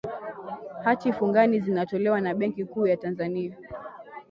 hati 0.83 1.13
fungani 1.13 1.59
zinatolewa 1.59 2.21
na 2.21 2.33
benki 2.35 2.65
kuu 2.65 2.87
ya 2.87 2.97
tanzania 2.97 3.57